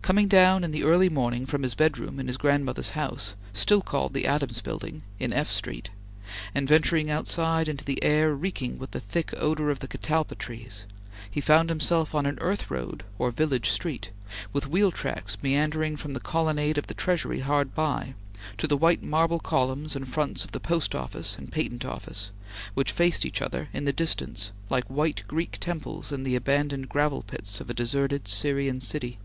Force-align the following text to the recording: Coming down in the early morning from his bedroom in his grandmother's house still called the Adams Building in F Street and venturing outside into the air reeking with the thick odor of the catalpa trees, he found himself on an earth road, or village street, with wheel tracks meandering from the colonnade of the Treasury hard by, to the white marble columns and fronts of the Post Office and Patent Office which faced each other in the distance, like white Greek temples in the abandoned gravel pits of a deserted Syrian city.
Coming 0.00 0.28
down 0.28 0.64
in 0.64 0.70
the 0.72 0.84
early 0.84 1.10
morning 1.10 1.44
from 1.44 1.62
his 1.62 1.74
bedroom 1.74 2.18
in 2.18 2.28
his 2.28 2.38
grandmother's 2.38 2.90
house 2.90 3.34
still 3.52 3.82
called 3.82 4.14
the 4.14 4.24
Adams 4.26 4.62
Building 4.62 5.02
in 5.20 5.34
F 5.34 5.50
Street 5.50 5.90
and 6.54 6.66
venturing 6.66 7.10
outside 7.10 7.68
into 7.68 7.84
the 7.84 8.02
air 8.02 8.34
reeking 8.34 8.78
with 8.78 8.92
the 8.92 9.00
thick 9.00 9.34
odor 9.36 9.68
of 9.68 9.80
the 9.80 9.88
catalpa 9.88 10.34
trees, 10.36 10.86
he 11.30 11.42
found 11.42 11.68
himself 11.68 12.14
on 12.14 12.24
an 12.24 12.38
earth 12.40 12.70
road, 12.70 13.02
or 13.18 13.30
village 13.30 13.68
street, 13.68 14.08
with 14.50 14.66
wheel 14.68 14.90
tracks 14.90 15.36
meandering 15.42 15.94
from 15.94 16.14
the 16.14 16.20
colonnade 16.20 16.78
of 16.78 16.86
the 16.86 16.94
Treasury 16.94 17.40
hard 17.40 17.74
by, 17.74 18.14
to 18.56 18.66
the 18.66 18.78
white 18.78 19.02
marble 19.02 19.40
columns 19.40 19.94
and 19.94 20.08
fronts 20.08 20.42
of 20.42 20.52
the 20.52 20.60
Post 20.60 20.94
Office 20.94 21.36
and 21.36 21.52
Patent 21.52 21.84
Office 21.84 22.30
which 22.72 22.92
faced 22.92 23.26
each 23.26 23.42
other 23.42 23.68
in 23.74 23.84
the 23.84 23.92
distance, 23.92 24.52
like 24.70 24.86
white 24.86 25.24
Greek 25.28 25.58
temples 25.60 26.10
in 26.12 26.22
the 26.22 26.34
abandoned 26.36 26.88
gravel 26.88 27.22
pits 27.22 27.60
of 27.60 27.68
a 27.68 27.74
deserted 27.74 28.26
Syrian 28.26 28.80
city. 28.80 29.18